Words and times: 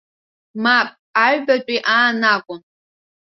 Мап, 0.63 0.89
аҩбатәи 1.23 1.79
аан 1.95 2.21
акәын. 2.33 2.61